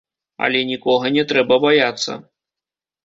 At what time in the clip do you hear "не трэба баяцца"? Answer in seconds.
1.17-2.11